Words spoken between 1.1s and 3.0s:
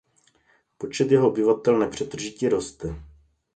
jeho obyvatel nepřetržitě roste.